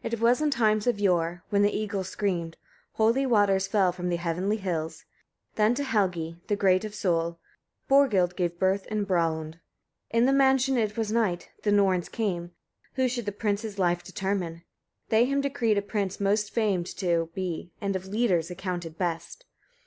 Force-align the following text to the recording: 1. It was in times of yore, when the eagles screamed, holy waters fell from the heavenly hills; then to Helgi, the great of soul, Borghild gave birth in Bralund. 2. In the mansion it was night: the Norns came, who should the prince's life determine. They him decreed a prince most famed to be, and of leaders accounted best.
1. 0.00 0.10
It 0.14 0.20
was 0.22 0.40
in 0.40 0.50
times 0.50 0.86
of 0.86 0.98
yore, 0.98 1.44
when 1.50 1.60
the 1.60 1.76
eagles 1.76 2.08
screamed, 2.08 2.56
holy 2.92 3.26
waters 3.26 3.66
fell 3.66 3.92
from 3.92 4.08
the 4.08 4.16
heavenly 4.16 4.56
hills; 4.56 5.04
then 5.56 5.74
to 5.74 5.84
Helgi, 5.84 6.38
the 6.46 6.56
great 6.56 6.82
of 6.82 6.94
soul, 6.94 7.38
Borghild 7.86 8.36
gave 8.36 8.58
birth 8.58 8.86
in 8.86 9.04
Bralund. 9.04 9.60
2. 10.12 10.16
In 10.16 10.24
the 10.24 10.32
mansion 10.32 10.78
it 10.78 10.96
was 10.96 11.12
night: 11.12 11.50
the 11.62 11.72
Norns 11.72 12.08
came, 12.08 12.52
who 12.94 13.06
should 13.06 13.26
the 13.26 13.32
prince's 13.32 13.78
life 13.78 14.02
determine. 14.02 14.62
They 15.10 15.26
him 15.26 15.42
decreed 15.42 15.76
a 15.76 15.82
prince 15.82 16.20
most 16.20 16.54
famed 16.54 16.86
to 16.96 17.28
be, 17.34 17.70
and 17.82 17.94
of 17.94 18.06
leaders 18.06 18.50
accounted 18.50 18.96
best. 18.96 19.44